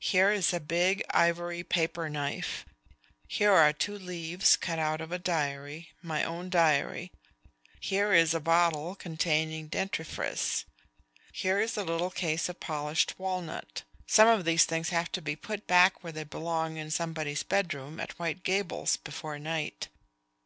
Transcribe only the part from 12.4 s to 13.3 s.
of polished